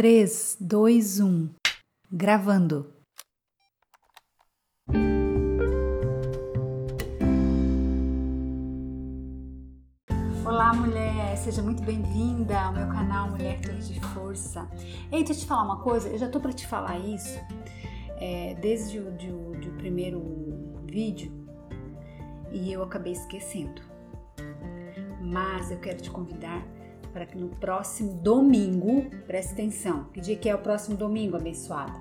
3, 0.00 0.56
2, 0.58 1.20
1. 1.20 1.50
Gravando. 2.10 2.90
Olá, 10.42 10.72
mulher! 10.72 11.36
Seja 11.36 11.60
muito 11.60 11.82
bem-vinda 11.82 12.58
ao 12.58 12.72
meu 12.72 12.88
canal 12.88 13.28
Mulher 13.28 13.60
Torre 13.60 13.76
de 13.76 14.00
Força. 14.00 14.66
Ei, 15.12 15.22
deixa 15.22 15.32
eu 15.32 15.36
te 15.40 15.46
falar 15.46 15.64
uma 15.64 15.82
coisa, 15.82 16.08
eu 16.08 16.16
já 16.16 16.30
tô 16.30 16.40
para 16.40 16.54
te 16.54 16.66
falar 16.66 16.98
isso 16.98 17.38
é, 18.16 18.54
desde 18.54 19.00
o 19.00 19.12
de, 19.18 19.26
de 19.26 19.68
o 19.68 19.72
primeiro 19.76 20.22
vídeo 20.90 21.30
e 22.50 22.72
eu 22.72 22.82
acabei 22.82 23.12
esquecendo. 23.12 23.82
Mas 25.20 25.70
eu 25.70 25.78
quero 25.78 26.00
te 26.00 26.10
convidar 26.10 26.66
para 27.12 27.26
que 27.26 27.36
no 27.36 27.48
próximo 27.48 28.14
domingo, 28.14 29.10
preste 29.26 29.52
atenção, 29.52 30.04
que 30.12 30.20
dia 30.20 30.36
que 30.36 30.48
é 30.48 30.54
o 30.54 30.58
próximo 30.58 30.96
domingo, 30.96 31.36
abençoada? 31.36 31.92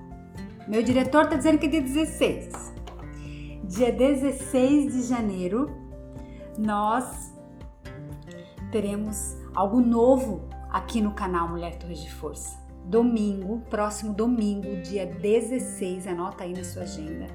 Meu 0.68 0.84
diretor 0.84 1.24
está 1.24 1.36
dizendo 1.36 1.58
que 1.58 1.66
é 1.66 1.70
dia 1.70 1.82
16. 1.82 2.74
Dia 3.64 3.92
16 3.92 4.94
de 4.94 5.02
janeiro, 5.04 5.70
nós 6.58 7.34
teremos 8.72 9.38
algo 9.54 9.80
novo 9.80 10.48
aqui 10.70 11.02
no 11.02 11.12
canal 11.12 11.50
Mulher 11.50 11.78
Torres 11.78 12.02
de 12.02 12.12
Força. 12.12 12.58
Domingo, 12.86 13.62
próximo 13.70 14.14
domingo, 14.14 14.82
dia 14.82 15.06
16, 15.06 16.08
anota 16.08 16.44
aí 16.44 16.54
na 16.54 16.64
sua 16.64 16.84
agenda. 16.84 17.28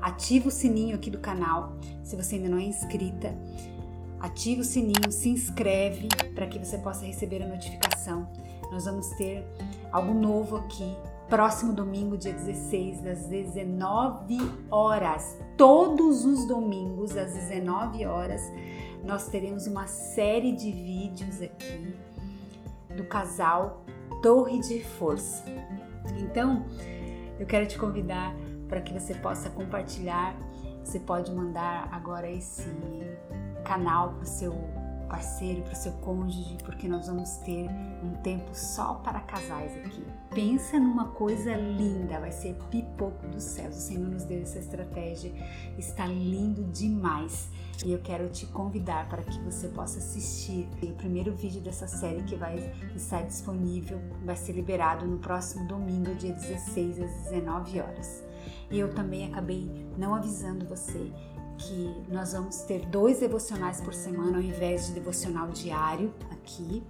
Ativa 0.00 0.48
o 0.48 0.50
sininho 0.50 0.94
aqui 0.94 1.10
do 1.10 1.18
canal, 1.18 1.78
se 2.02 2.16
você 2.16 2.36
ainda 2.36 2.48
não 2.48 2.58
é 2.58 2.64
inscrita 2.64 3.34
ative 4.24 4.62
o 4.62 4.64
sininho, 4.64 5.12
se 5.12 5.28
inscreve 5.28 6.08
para 6.34 6.46
que 6.46 6.58
você 6.58 6.78
possa 6.78 7.04
receber 7.04 7.42
a 7.42 7.46
notificação. 7.46 8.26
Nós 8.72 8.86
vamos 8.86 9.10
ter 9.10 9.46
algo 9.92 10.14
novo 10.14 10.56
aqui. 10.56 10.96
Próximo 11.28 11.72
domingo, 11.72 12.16
dia 12.16 12.32
16, 12.32 13.02
das 13.02 13.26
19 13.26 14.38
horas. 14.70 15.38
Todos 15.58 16.24
os 16.24 16.46
domingos, 16.46 17.16
às 17.16 17.34
19 17.34 18.06
horas, 18.06 18.40
nós 19.02 19.28
teremos 19.28 19.66
uma 19.66 19.86
série 19.86 20.52
de 20.52 20.72
vídeos 20.72 21.42
aqui 21.42 21.94
do 22.96 23.04
casal 23.04 23.84
Torre 24.22 24.58
de 24.58 24.82
Força. 24.82 25.44
Então, 26.18 26.64
eu 27.38 27.46
quero 27.46 27.66
te 27.66 27.78
convidar 27.78 28.34
para 28.68 28.80
que 28.80 28.92
você 28.92 29.14
possa 29.14 29.50
compartilhar. 29.50 30.34
Você 30.82 30.98
pode 30.98 31.32
mandar 31.32 31.88
agora 31.92 32.30
esse 32.30 32.68
canal 33.64 34.12
para 34.14 34.22
o 34.22 34.26
seu 34.26 34.52
parceiro, 35.08 35.62
para 35.62 35.72
o 35.72 35.76
seu 35.76 35.92
cônjuge, 35.92 36.56
porque 36.64 36.88
nós 36.88 37.06
vamos 37.06 37.36
ter 37.38 37.68
um 38.02 38.14
tempo 38.22 38.50
só 38.52 38.94
para 38.94 39.20
casais 39.20 39.76
aqui. 39.76 40.04
Pensa 40.30 40.78
numa 40.78 41.08
coisa 41.08 41.54
linda, 41.54 42.18
vai 42.18 42.32
ser 42.32 42.54
pipoco 42.70 43.26
dos 43.28 43.44
céus. 43.44 43.76
O 43.76 43.80
Senhor 43.80 44.08
nos 44.08 44.24
deu 44.24 44.42
essa 44.42 44.58
estratégia, 44.58 45.32
está 45.78 46.06
lindo 46.06 46.64
demais. 46.64 47.48
E 47.84 47.92
eu 47.92 48.00
quero 48.00 48.28
te 48.28 48.46
convidar 48.46 49.08
para 49.08 49.22
que 49.22 49.38
você 49.40 49.68
possa 49.68 49.98
assistir 49.98 50.68
o 50.82 50.92
primeiro 50.92 51.32
vídeo 51.34 51.60
dessa 51.60 51.86
série 51.86 52.22
que 52.22 52.36
vai 52.36 52.72
estar 52.94 53.22
disponível, 53.22 54.00
vai 54.24 54.36
ser 54.36 54.52
liberado 54.52 55.06
no 55.06 55.18
próximo 55.18 55.66
domingo, 55.66 56.14
dia 56.14 56.32
16 56.32 57.00
às 57.00 57.10
19 57.30 57.80
horas. 57.80 58.24
E 58.70 58.78
eu 58.78 58.92
também 58.92 59.26
acabei 59.26 59.70
não 59.96 60.14
avisando 60.14 60.66
você 60.66 61.12
que 61.58 62.04
nós 62.08 62.32
vamos 62.32 62.62
ter 62.62 62.86
dois 62.86 63.20
devocionais 63.20 63.80
por 63.80 63.94
semana 63.94 64.38
ao 64.38 64.42
invés 64.42 64.86
de 64.86 64.92
devocional 64.94 65.48
diário 65.50 66.12
aqui. 66.30 66.82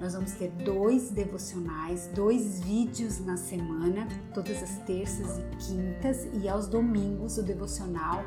Nós 0.00 0.14
vamos 0.14 0.32
ter 0.32 0.50
dois 0.50 1.10
devocionais, 1.10 2.08
dois 2.14 2.60
vídeos 2.60 3.18
na 3.18 3.36
semana, 3.36 4.06
todas 4.32 4.62
as 4.62 4.78
terças 4.86 5.38
e 5.38 5.56
quintas, 5.56 6.28
e 6.34 6.48
aos 6.48 6.68
domingos 6.68 7.36
o 7.36 7.42
devocional 7.42 8.24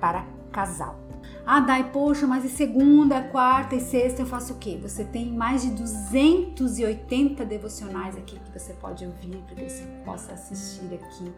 para 0.00 0.26
casal. 0.50 0.98
Ah, 1.46 1.60
Dai, 1.60 1.90
poxa, 1.90 2.26
mas 2.26 2.44
e 2.44 2.48
segunda, 2.48 3.22
quarta 3.22 3.74
e 3.74 3.80
sexta 3.80 4.22
eu 4.22 4.26
faço 4.26 4.52
o 4.52 4.56
quê? 4.56 4.78
Você 4.82 5.04
tem 5.04 5.32
mais 5.32 5.62
de 5.62 5.70
280 5.70 7.44
devocionais 7.44 8.16
aqui 8.16 8.38
que 8.38 8.58
você 8.58 8.72
pode 8.74 9.04
ouvir, 9.04 9.36
para 9.46 9.56
que 9.56 9.68
você 9.68 9.84
possa 10.04 10.32
assistir 10.32 10.94
aqui. 10.94 11.32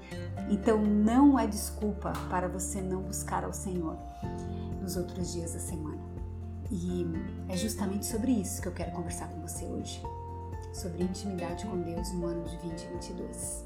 Então 0.50 0.82
não 0.82 1.38
é 1.38 1.46
desculpa 1.46 2.12
para 2.28 2.48
você 2.48 2.80
não 2.80 3.02
buscar 3.02 3.44
ao 3.44 3.52
Senhor 3.52 3.96
nos 4.80 4.96
outros 4.96 5.32
dias 5.32 5.54
da 5.54 5.60
semana. 5.60 6.02
E 6.70 7.06
é 7.48 7.56
justamente 7.56 8.06
sobre 8.06 8.32
isso 8.32 8.60
que 8.60 8.68
eu 8.68 8.72
quero 8.72 8.92
conversar 8.92 9.28
com 9.28 9.40
você 9.40 9.64
hoje. 9.64 10.02
Sobre 10.72 11.02
intimidade 11.02 11.66
com 11.66 11.80
Deus 11.80 12.12
no 12.12 12.26
ano 12.26 12.44
de 12.44 12.56
2022. 12.56 13.64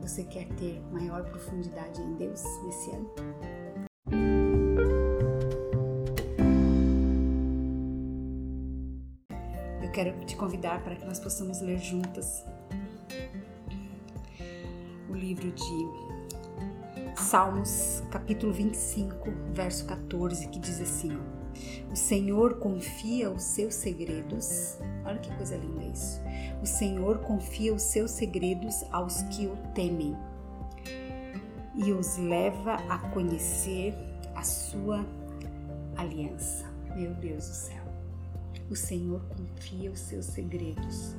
Você 0.00 0.24
quer 0.24 0.48
ter 0.54 0.82
maior 0.92 1.24
profundidade 1.24 2.00
em 2.00 2.14
Deus 2.14 2.42
nesse 2.64 2.90
ano? 2.90 3.10
Quero 9.98 10.12
te 10.24 10.36
convidar 10.36 10.80
para 10.84 10.94
que 10.94 11.04
nós 11.04 11.18
possamos 11.18 11.60
ler 11.60 11.78
juntas 11.78 12.44
o 15.10 15.12
livro 15.12 15.50
de 15.50 17.20
Salmos, 17.20 18.00
capítulo 18.08 18.52
25, 18.52 19.28
verso 19.52 19.84
14, 19.86 20.46
que 20.50 20.60
diz 20.60 20.80
assim: 20.80 21.18
O 21.90 21.96
Senhor 21.96 22.60
confia 22.60 23.28
os 23.28 23.42
seus 23.42 23.74
segredos. 23.74 24.78
Olha 25.04 25.18
que 25.18 25.34
coisa 25.34 25.56
linda 25.56 25.82
isso. 25.82 26.20
O 26.62 26.66
Senhor 26.66 27.18
confia 27.18 27.74
os 27.74 27.82
seus 27.82 28.12
segredos 28.12 28.84
aos 28.92 29.22
que 29.22 29.46
o 29.46 29.56
temem 29.74 30.16
e 31.74 31.90
os 31.90 32.16
leva 32.18 32.74
a 32.88 32.98
conhecer 33.10 33.96
a 34.36 34.44
sua 34.44 35.04
aliança. 35.96 36.66
Meu 36.94 37.12
Deus 37.14 37.48
do 37.48 37.54
céu. 37.54 37.87
O 38.70 38.76
Senhor 38.76 39.20
confia 39.28 39.90
os 39.90 39.98
seus 39.98 40.26
segredos 40.26 41.16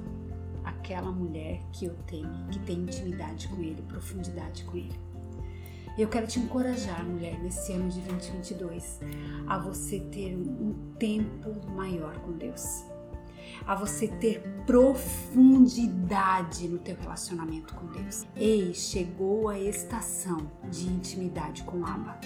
àquela 0.63 1.11
mulher 1.11 1.61
que 1.71 1.87
o 1.87 1.93
teme, 2.05 2.47
que 2.51 2.59
tem 2.59 2.77
intimidade 2.77 3.47
com 3.47 3.61
Ele, 3.61 3.81
profundidade 3.81 4.63
com 4.65 4.77
Ele. 4.77 4.99
Eu 5.97 6.07
quero 6.07 6.27
te 6.27 6.39
encorajar, 6.39 7.03
mulher, 7.05 7.37
nesse 7.39 7.73
ano 7.73 7.89
de 7.89 7.99
2022, 8.01 8.99
a 9.47 9.57
você 9.57 9.99
ter 9.99 10.35
um 10.35 10.93
tempo 10.97 11.53
maior 11.71 12.17
com 12.19 12.31
Deus, 12.33 12.85
a 13.65 13.75
você 13.75 14.07
ter 14.07 14.41
profundidade 14.65 16.67
no 16.67 16.79
teu 16.79 16.95
relacionamento 16.95 17.75
com 17.75 17.87
Deus. 17.87 18.25
Ei, 18.35 18.73
chegou 18.73 19.49
a 19.49 19.59
estação 19.59 20.51
de 20.69 20.87
intimidade 20.87 21.63
com 21.63 21.85
Abba. 21.85 22.19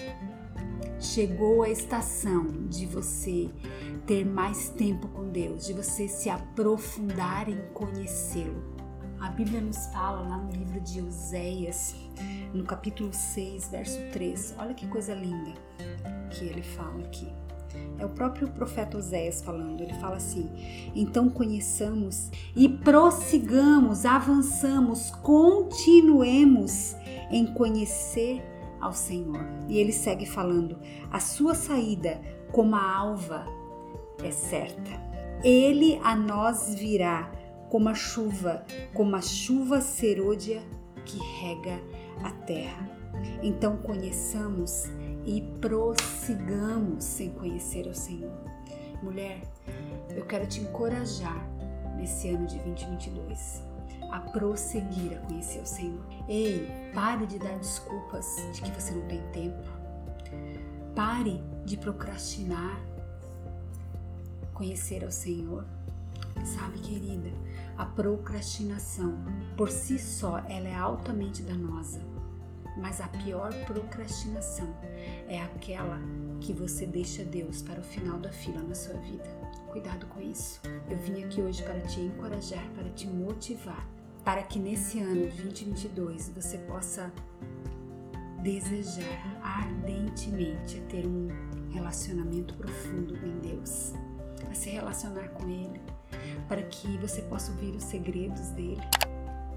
Chegou 0.98 1.62
a 1.62 1.70
estação 1.70 2.46
de 2.68 2.86
você 2.86 3.50
ter 4.06 4.24
mais 4.24 4.68
tempo 4.70 5.08
com 5.08 5.28
Deus, 5.28 5.66
de 5.66 5.72
você 5.72 6.08
se 6.08 6.28
aprofundar 6.28 7.48
em 7.48 7.60
conhecê-lo. 7.72 8.74
A 9.20 9.30
Bíblia 9.30 9.60
nos 9.60 9.86
fala 9.86 10.28
lá 10.28 10.36
no 10.36 10.50
livro 10.50 10.80
de 10.80 11.00
Oséias, 11.00 11.94
no 12.52 12.64
capítulo 12.64 13.12
6, 13.12 13.68
verso 13.68 13.98
3. 14.12 14.54
Olha 14.58 14.74
que 14.74 14.86
coisa 14.86 15.14
linda 15.14 15.52
que 16.30 16.44
ele 16.44 16.62
fala 16.62 17.00
aqui. 17.00 17.32
É 17.98 18.04
o 18.04 18.08
próprio 18.08 18.48
profeta 18.48 18.98
Oséias 18.98 19.42
falando. 19.42 19.80
Ele 19.80 19.94
fala 19.94 20.16
assim: 20.16 20.50
então 20.94 21.28
conheçamos 21.28 22.30
e 22.56 22.68
prossigamos, 22.68 24.04
avançamos, 24.04 25.10
continuemos 25.22 26.96
em 27.30 27.46
conhecer 27.46 28.42
ao 28.80 28.92
Senhor. 28.92 29.44
E 29.68 29.78
ele 29.78 29.92
segue 29.92 30.26
falando: 30.26 30.78
a 31.10 31.20
sua 31.20 31.54
saída 31.54 32.20
como 32.52 32.76
a 32.76 32.96
alva 32.96 33.46
é 34.22 34.30
certa. 34.30 35.02
Ele 35.42 36.00
a 36.02 36.14
nós 36.16 36.74
virá 36.74 37.30
como 37.68 37.88
a 37.88 37.94
chuva, 37.94 38.64
como 38.92 39.16
a 39.16 39.20
chuva 39.20 39.80
serôdia 39.80 40.62
que 41.04 41.18
rega 41.40 41.80
a 42.22 42.30
terra. 42.30 42.88
Então 43.42 43.76
conheçamos 43.76 44.84
e 45.24 45.40
prossigamos 45.60 47.20
em 47.20 47.30
conhecer 47.30 47.86
o 47.86 47.94
Senhor. 47.94 48.32
Mulher, 49.02 49.42
eu 50.10 50.24
quero 50.24 50.46
te 50.46 50.60
encorajar 50.60 51.46
nesse 51.96 52.28
ano 52.28 52.46
de 52.46 52.58
2022 52.58 53.62
a 54.10 54.20
prosseguir 54.20 55.16
a 55.16 55.26
conhecer 55.26 55.60
o 55.60 55.66
Senhor. 55.66 56.04
Ei, 56.28 56.68
pare 56.94 57.26
de 57.26 57.38
dar 57.38 57.58
desculpas 57.58 58.36
de 58.52 58.62
que 58.62 58.70
você 58.70 58.92
não 58.92 59.06
tem 59.08 59.20
tempo. 59.32 59.68
Pare 60.94 61.42
de 61.64 61.76
procrastinar 61.76 62.80
conhecer 64.54 65.04
ao 65.04 65.10
Senhor. 65.10 65.64
Sabe, 66.44 66.78
querida, 66.78 67.30
a 67.76 67.84
procrastinação 67.84 69.18
por 69.56 69.70
si 69.70 69.98
só 69.98 70.38
ela 70.48 70.68
é 70.68 70.74
altamente 70.74 71.42
danosa. 71.42 72.00
Mas 72.76 73.00
a 73.00 73.08
pior 73.08 73.52
procrastinação 73.66 74.74
é 75.28 75.40
aquela 75.40 76.00
que 76.40 76.52
você 76.52 76.86
deixa 76.86 77.24
Deus 77.24 77.62
para 77.62 77.80
o 77.80 77.84
final 77.84 78.18
da 78.18 78.32
fila 78.32 78.62
na 78.62 78.74
sua 78.74 78.94
vida. 78.94 79.24
Cuidado 79.70 80.06
com 80.06 80.20
isso. 80.20 80.60
Eu 80.90 80.98
vim 80.98 81.22
aqui 81.24 81.40
hoje 81.40 81.62
para 81.62 81.80
te 81.80 82.00
encorajar, 82.00 82.64
para 82.74 82.88
te 82.90 83.06
motivar, 83.06 83.86
para 84.24 84.42
que 84.42 84.58
nesse 84.58 84.98
ano 84.98 85.22
2022 85.22 86.30
você 86.30 86.58
possa 86.58 87.12
desejar 88.42 89.40
ardentemente 89.42 90.80
ter 90.82 91.06
um 91.06 91.28
relacionamento 91.72 92.54
profundo 92.54 93.18
com 93.18 93.38
Deus, 93.40 93.94
a 94.50 94.54
se 94.54 94.70
relacionar 94.70 95.28
com 95.30 95.48
Ele, 95.48 95.80
para 96.46 96.62
que 96.62 96.98
você 96.98 97.22
possa 97.22 97.50
ouvir 97.52 97.74
os 97.74 97.84
segredos 97.84 98.48
dele. 98.50 98.82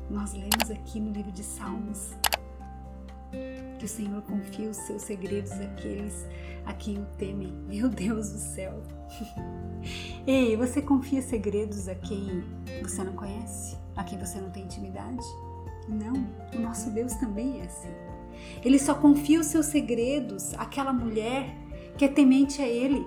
Nós 0.09 0.31
lemos 0.31 0.71
aqui 0.71 1.01
no 1.01 1.11
livro 1.11 1.31
de 1.33 1.43
Salmos 1.43 2.11
que 3.77 3.85
o 3.85 3.87
Senhor 3.87 4.21
confia 4.23 4.69
os 4.69 4.77
seus 4.77 5.01
segredos 5.03 5.51
àqueles 5.53 6.25
a 6.65 6.73
quem 6.73 6.97
o 6.99 7.05
temem. 7.17 7.53
Meu 7.67 7.89
Deus 7.89 8.29
do 8.31 8.39
céu! 8.39 8.81
Ei, 10.25 10.55
você 10.57 10.81
confia 10.81 11.21
segredos 11.21 11.87
a 11.87 11.95
quem 11.95 12.43
você 12.81 13.03
não 13.03 13.13
conhece? 13.13 13.77
A 13.95 14.03
quem 14.03 14.19
você 14.19 14.39
não 14.39 14.49
tem 14.49 14.63
intimidade? 14.63 15.25
Não, 15.87 16.13
o 16.53 16.61
nosso 16.61 16.89
Deus 16.89 17.13
também 17.13 17.61
é 17.61 17.65
assim. 17.65 17.89
Ele 18.63 18.77
só 18.77 18.93
confia 18.93 19.39
os 19.39 19.47
seus 19.47 19.67
segredos 19.67 20.53
àquela 20.55 20.91
mulher 20.91 21.55
que 21.97 22.05
é 22.05 22.07
temente 22.07 22.61
a 22.61 22.67
Ele, 22.67 23.05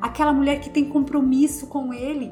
aquela 0.00 0.32
mulher 0.32 0.60
que 0.60 0.68
tem 0.68 0.84
compromisso 0.84 1.66
com 1.66 1.94
Ele. 1.94 2.30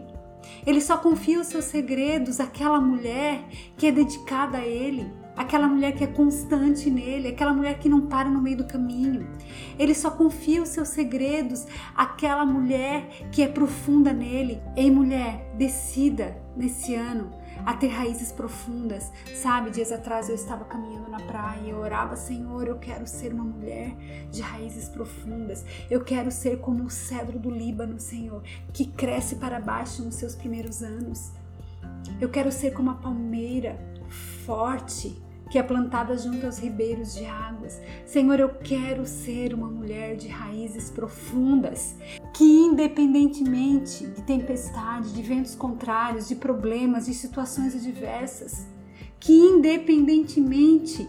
Ele 0.67 0.81
só 0.81 0.97
confia 0.97 1.41
os 1.41 1.47
seus 1.49 1.65
segredos 1.67 2.41
àquela 2.41 2.81
mulher 2.81 3.45
que 3.77 3.87
é 3.87 3.93
dedicada 3.93 4.59
a 4.59 4.67
Ele, 4.67 5.13
aquela 5.37 5.67
mulher 5.67 5.93
que 5.93 6.05
é 6.05 6.07
constante 6.07 6.91
nele, 6.91 7.29
aquela 7.29 7.53
mulher 7.53 7.79
que 7.79 7.89
não 7.89 8.03
para 8.03 8.29
no 8.29 8.41
meio 8.41 8.59
do 8.59 8.67
caminho. 8.67 9.29
Ele 9.79 9.95
só 9.95 10.11
confia 10.11 10.63
os 10.63 10.69
seus 10.69 10.89
segredos 10.89 11.67
àquela 11.95 12.45
mulher 12.45 13.09
que 13.31 13.43
é 13.43 13.49
profunda 13.49 14.13
nele. 14.13 14.61
Ei, 14.77 14.91
mulher, 14.91 15.53
decida 15.57 16.37
nesse 16.57 16.95
ano 16.95 17.42
a 17.65 17.75
ter 17.75 17.89
raízes 17.89 18.33
profundas. 18.33 19.11
Sabe, 19.35 19.71
dias 19.71 19.93
atrás 19.93 20.29
eu 20.29 20.35
estava 20.35 20.65
caminhando 20.65 21.11
na 21.11 21.21
praia 21.21 21.61
e 21.61 21.71
eu 21.71 21.79
orava, 21.79 22.17
Senhor, 22.17 22.67
eu 22.67 22.79
quero 22.79 23.07
ser 23.07 23.33
uma 23.33 23.45
mulher 23.45 23.95
de 24.31 24.41
raízes 24.41 24.89
profundas. 24.89 25.65
Eu 25.91 26.03
quero 26.03 26.31
ser 26.31 26.59
como 26.59 26.85
o 26.85 26.91
cedro 26.91 27.39
do 27.39 27.51
Líbano, 27.51 27.99
Senhor, 27.99 28.43
que 28.73 28.87
cresce 28.87 29.37
para 29.37 29.61
baixo 29.61 30.03
nos 30.03 30.17
seus 30.17 30.35
primeiros 30.35 30.83
anos. 30.83 31.33
Eu 32.21 32.29
quero 32.29 32.51
ser 32.53 32.73
como 32.73 32.91
a 32.91 32.95
palmeira 32.95 33.79
forte, 34.45 35.21
que 35.53 35.59
é 35.59 35.63
plantada 35.63 36.17
junto 36.17 36.47
aos 36.47 36.57
ribeiros 36.57 37.15
de 37.15 37.27
águas. 37.27 37.79
Senhor, 38.07 38.41
eu 38.41 38.49
quero 38.49 39.05
ser 39.05 39.53
uma 39.53 39.69
mulher 39.69 40.17
de 40.17 40.27
raízes 40.27 40.89
profundas, 40.89 41.95
que 42.33 42.43
independentemente 42.43 44.07
de 44.07 44.23
tempestade, 44.23 45.13
de 45.13 45.21
ventos 45.21 45.55
contrários, 45.55 46.27
de 46.27 46.37
problemas, 46.37 47.05
de 47.05 47.13
situações 47.13 47.77
adversas, 47.77 48.67
que 49.21 49.35
independentemente 49.35 51.07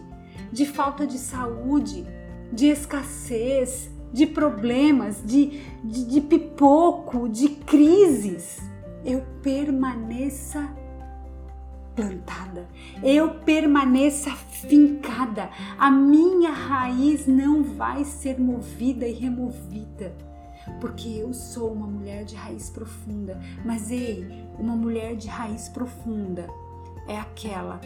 de 0.52 0.66
falta 0.66 1.06
de 1.06 1.16
saúde, 1.16 2.06
de 2.52 2.66
escassez, 2.66 3.90
de 4.12 4.26
problemas, 4.26 5.22
de, 5.24 5.58
de, 5.82 6.04
de 6.04 6.20
pipoco, 6.20 7.30
de 7.30 7.48
crises, 7.48 8.58
eu 9.06 9.24
permaneça 9.42 10.83
plantada, 11.94 12.68
eu 13.02 13.34
permaneça 13.40 14.30
fincada, 14.30 15.50
a 15.78 15.90
minha 15.90 16.50
raiz 16.50 17.26
não 17.26 17.62
vai 17.62 18.04
ser 18.04 18.38
movida 18.38 19.06
e 19.06 19.12
removida. 19.12 20.14
Porque 20.80 21.08
eu 21.08 21.34
sou 21.34 21.72
uma 21.72 21.86
mulher 21.86 22.24
de 22.24 22.34
raiz 22.34 22.70
profunda, 22.70 23.38
mas 23.64 23.90
ei, 23.90 24.26
uma 24.58 24.74
mulher 24.74 25.14
de 25.14 25.28
raiz 25.28 25.68
profunda 25.68 26.48
é 27.06 27.18
aquela 27.18 27.80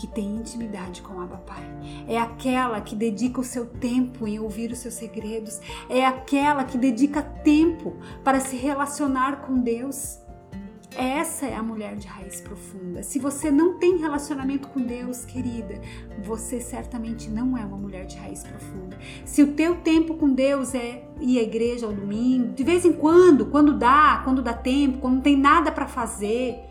que 0.00 0.06
tem 0.06 0.36
intimidade 0.36 1.02
com 1.02 1.20
Abba 1.20 1.36
Pai. 1.36 1.62
É 2.08 2.18
aquela 2.18 2.80
que 2.80 2.96
dedica 2.96 3.40
o 3.40 3.44
seu 3.44 3.66
tempo 3.66 4.26
em 4.26 4.40
ouvir 4.40 4.72
os 4.72 4.78
seus 4.78 4.94
segredos. 4.94 5.60
É 5.88 6.04
aquela 6.06 6.64
que 6.64 6.78
dedica 6.78 7.22
tempo 7.22 7.94
para 8.24 8.40
se 8.40 8.56
relacionar 8.56 9.42
com 9.42 9.60
Deus. 9.60 10.18
Essa 10.96 11.46
é 11.46 11.54
a 11.54 11.62
mulher 11.62 11.96
de 11.96 12.06
raiz 12.06 12.40
profunda. 12.40 13.02
Se 13.02 13.18
você 13.18 13.50
não 13.50 13.78
tem 13.78 13.96
relacionamento 13.98 14.68
com 14.68 14.80
Deus, 14.80 15.24
querida, 15.24 15.80
você 16.22 16.60
certamente 16.60 17.30
não 17.30 17.56
é 17.56 17.64
uma 17.64 17.76
mulher 17.76 18.06
de 18.06 18.16
raiz 18.16 18.42
profunda. 18.42 18.98
Se 19.24 19.42
o 19.42 19.52
teu 19.52 19.76
tempo 19.76 20.14
com 20.14 20.28
Deus 20.32 20.74
é 20.74 21.04
ir 21.20 21.38
à 21.38 21.42
igreja 21.42 21.86
ao 21.86 21.92
domingo, 21.92 22.52
de 22.54 22.64
vez 22.64 22.84
em 22.84 22.92
quando, 22.92 23.46
quando 23.46 23.78
dá, 23.78 24.20
quando 24.24 24.42
dá 24.42 24.52
tempo, 24.52 24.98
quando 24.98 25.14
não 25.14 25.22
tem 25.22 25.36
nada 25.36 25.70
para 25.70 25.86
fazer, 25.86 26.64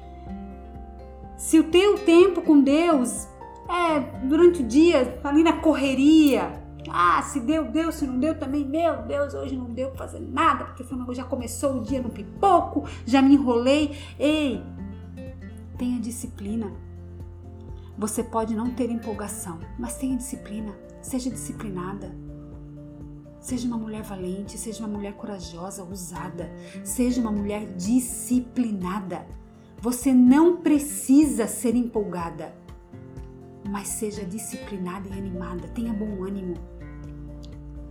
se 1.38 1.58
o 1.58 1.64
teu 1.64 1.98
tempo 2.00 2.42
com 2.42 2.60
Deus 2.60 3.28
é 3.70 4.00
durante 4.26 4.62
o 4.62 4.66
dia, 4.66 5.20
ali 5.24 5.44
na 5.44 5.54
correria, 5.54 6.59
ah, 6.88 7.22
se 7.24 7.40
deu, 7.40 7.70
deu, 7.70 7.92
se 7.92 8.06
não 8.08 8.20
deu 8.20 8.38
também, 8.38 8.66
meu 8.66 9.02
Deus, 9.04 9.34
hoje 9.34 9.56
não 9.56 9.66
deu 9.66 9.90
pra 9.90 9.98
fazer 9.98 10.20
nada, 10.20 10.66
porque 10.66 10.86
já 11.14 11.24
começou 11.24 11.78
o 11.78 11.82
dia 11.82 12.02
no 12.02 12.10
pipoco, 12.10 12.88
já 13.06 13.22
me 13.22 13.34
enrolei. 13.34 13.98
Ei, 14.18 14.64
tenha 15.78 16.00
disciplina. 16.00 16.72
Você 17.98 18.24
pode 18.24 18.56
não 18.56 18.70
ter 18.72 18.90
empolgação, 18.90 19.60
mas 19.78 19.98
tenha 19.98 20.16
disciplina. 20.16 20.74
Seja 21.02 21.30
disciplinada. 21.30 22.16
Seja 23.42 23.68
uma 23.68 23.78
mulher 23.78 24.04
valente, 24.04 24.58
seja 24.58 24.80
uma 24.80 24.98
mulher 24.98 25.14
corajosa, 25.14 25.84
ousada, 25.84 26.52
seja 26.84 27.22
uma 27.22 27.32
mulher 27.32 27.66
disciplinada. 27.78 29.26
Você 29.82 30.14
não 30.14 30.58
precisa 30.58 31.48
ser 31.48 31.74
empolgada, 31.74 32.54
mas 33.70 33.88
seja 33.88 34.26
disciplinada 34.26 35.08
e 35.10 35.14
animada, 35.14 35.68
tenha 35.70 35.94
bom 35.94 36.24
ânimo. 36.24 36.56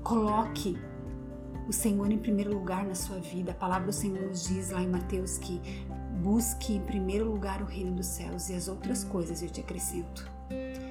Coloque 0.02 0.76
o 1.68 1.72
Senhor 1.72 2.10
em 2.10 2.18
primeiro 2.18 2.52
lugar 2.52 2.84
na 2.84 2.94
sua 2.94 3.18
vida. 3.18 3.52
A 3.52 3.54
palavra 3.54 3.86
do 3.86 3.92
Senhor 3.92 4.26
nos 4.26 4.48
diz 4.48 4.70
lá 4.70 4.82
em 4.82 4.88
Mateus 4.88 5.38
que 5.38 5.60
busque 6.20 6.74
em 6.74 6.80
primeiro 6.80 7.30
lugar 7.30 7.62
o 7.62 7.64
reino 7.64 7.94
dos 7.94 8.06
céus 8.06 8.48
e 8.48 8.54
as 8.54 8.66
outras 8.66 9.04
coisas 9.04 9.42
eu 9.42 9.48
te 9.48 9.60
acrescento. 9.60 10.28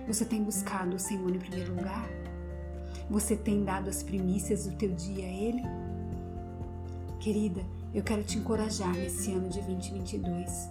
Você 0.08 0.24
tem 0.24 0.42
buscado 0.42 0.96
o 0.96 1.00
Senhor 1.00 1.36
em 1.36 1.40
primeiro 1.40 1.76
lugar? 1.76 2.08
Você 3.10 3.36
tem 3.36 3.64
dado 3.64 3.90
as 3.90 4.04
primícias 4.04 4.66
do 4.66 4.76
teu 4.76 4.94
dia 4.94 5.26
a 5.26 5.30
Ele? 5.30 5.64
Querida, 7.20 7.62
eu 7.94 8.04
quero 8.04 8.24
te 8.24 8.38
encorajar 8.38 8.94
nesse 8.94 9.32
ano 9.34 9.50
de 9.50 9.60
2022 9.62 10.70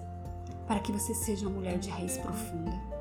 para 0.67 0.81
que 0.81 0.91
você 0.91 1.15
seja 1.15 1.47
uma 1.47 1.57
mulher 1.57 1.79
de 1.79 1.91
raiz 1.91 2.17
profunda 2.17 2.96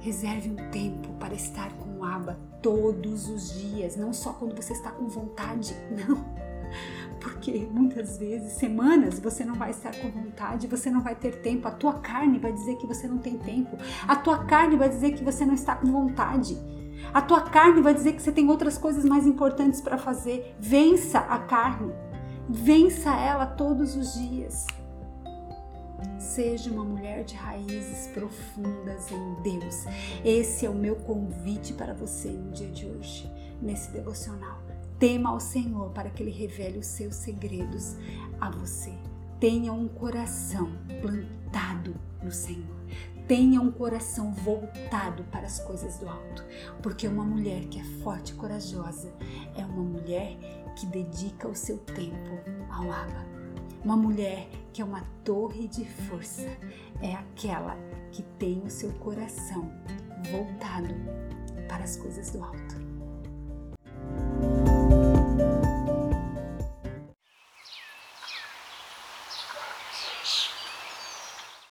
Reserve 0.00 0.50
um 0.50 0.70
tempo 0.70 1.12
para 1.14 1.34
estar 1.34 1.72
com 1.74 1.98
o 1.98 2.04
Aba 2.04 2.38
todos 2.62 3.28
os 3.28 3.58
dias, 3.58 3.96
não 3.96 4.12
só 4.12 4.32
quando 4.32 4.54
você 4.54 4.72
está 4.72 4.90
com 4.90 5.08
vontade, 5.08 5.74
não. 5.90 6.24
Porque 7.20 7.68
muitas 7.70 8.16
vezes, 8.18 8.52
semanas, 8.52 9.18
você 9.18 9.44
não 9.44 9.54
vai 9.54 9.70
estar 9.70 9.94
com 9.96 10.08
vontade, 10.10 10.66
você 10.66 10.90
não 10.90 11.00
vai 11.00 11.14
ter 11.14 11.40
tempo. 11.40 11.66
A 11.66 11.72
tua 11.72 11.94
carne 11.94 12.38
vai 12.38 12.52
dizer 12.52 12.76
que 12.76 12.86
você 12.86 13.08
não 13.08 13.18
tem 13.18 13.36
tempo. 13.38 13.76
A 14.06 14.14
tua 14.14 14.44
carne 14.44 14.76
vai 14.76 14.88
dizer 14.88 15.12
que 15.12 15.24
você 15.24 15.44
não 15.44 15.54
está 15.54 15.74
com 15.74 15.90
vontade. 15.90 16.56
A 17.12 17.20
tua 17.20 17.40
carne 17.42 17.80
vai 17.80 17.94
dizer 17.94 18.12
que 18.12 18.22
você 18.22 18.30
tem 18.30 18.48
outras 18.48 18.78
coisas 18.78 19.04
mais 19.04 19.26
importantes 19.26 19.80
para 19.80 19.98
fazer. 19.98 20.54
Vença 20.60 21.18
a 21.18 21.38
carne. 21.38 21.92
Vença 22.48 23.10
ela 23.10 23.46
todos 23.46 23.96
os 23.96 24.14
dias. 24.14 24.66
Seja 26.18 26.70
uma 26.70 26.84
mulher 26.84 27.24
de 27.24 27.34
raízes 27.34 28.08
profundas 28.08 29.10
em 29.10 29.34
Deus. 29.42 29.84
Esse 30.24 30.66
é 30.66 30.70
o 30.70 30.74
meu 30.74 30.96
convite 30.96 31.72
para 31.72 31.94
você 31.94 32.28
no 32.28 32.52
dia 32.52 32.70
de 32.70 32.86
hoje, 32.86 33.30
nesse 33.60 33.90
devocional. 33.90 34.62
Tema 34.98 35.30
ao 35.30 35.40
Senhor 35.40 35.90
para 35.90 36.10
que 36.10 36.22
Ele 36.22 36.30
revele 36.30 36.78
os 36.78 36.86
seus 36.86 37.14
segredos 37.14 37.96
a 38.40 38.50
você. 38.50 38.92
Tenha 39.40 39.72
um 39.72 39.86
coração 39.86 40.70
plantado 41.00 41.94
no 42.22 42.32
Senhor. 42.32 42.76
Tenha 43.26 43.60
um 43.60 43.70
coração 43.70 44.32
voltado 44.32 45.22
para 45.24 45.46
as 45.46 45.60
coisas 45.60 45.98
do 45.98 46.08
alto, 46.08 46.44
porque 46.82 47.06
uma 47.06 47.24
mulher 47.24 47.66
que 47.66 47.78
é 47.78 47.84
forte 48.02 48.32
e 48.32 48.36
corajosa 48.36 49.12
é 49.54 49.64
uma 49.64 49.82
mulher 49.82 50.36
que 50.76 50.86
dedica 50.86 51.46
o 51.46 51.54
seu 51.54 51.76
tempo 51.78 52.40
ao 52.70 52.90
Abba 52.90 53.38
uma 53.84 53.96
mulher 53.96 54.48
que 54.78 54.82
é 54.82 54.84
uma 54.84 55.02
torre 55.24 55.66
de 55.66 55.84
força 55.84 56.46
é 57.02 57.12
aquela 57.12 57.76
que 58.12 58.22
tem 58.38 58.62
o 58.62 58.70
seu 58.70 58.92
coração 58.92 59.68
voltado 60.30 60.94
para 61.66 61.82
as 61.82 61.96
coisas 61.96 62.30
do 62.30 62.44
alto. 62.44 62.67